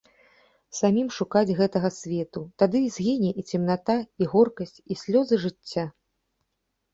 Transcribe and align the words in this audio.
Самім 0.77 1.09
шукаць 1.17 1.55
гэтага 1.59 1.91
свету, 1.97 2.41
тады 2.63 2.81
згіне 2.95 3.29
і 3.43 3.45
цемната, 3.51 3.95
і 4.25 4.29
горкасць, 4.33 4.77
і 4.97 4.99
слёзы 5.03 5.35
жыцця. 5.47 5.85